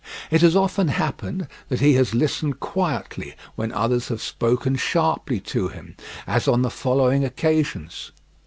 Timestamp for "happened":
0.87-1.47